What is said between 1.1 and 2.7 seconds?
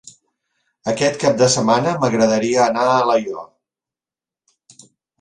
cap de setmana m'agradaria